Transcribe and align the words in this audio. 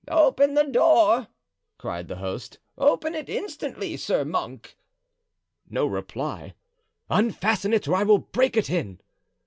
"Open 0.09 0.55
the 0.55 0.63
door!" 0.63 1.27
cried 1.77 2.07
the 2.07 2.15
host; 2.15 2.57
"open 2.75 3.13
it 3.13 3.29
instantly, 3.29 3.95
sir 3.97 4.25
monk!" 4.25 4.75
No 5.69 5.85
reply. 5.85 6.55
"Unfasten 7.11 7.71
it, 7.71 7.87
or 7.87 7.93
I 7.93 8.01
will 8.01 8.17
break 8.17 8.57
it 8.57 8.67
in!" 8.71 8.99